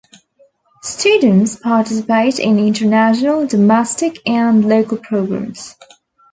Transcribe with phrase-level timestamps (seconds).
[0.81, 5.75] Students participate in international, domestic, and local programs.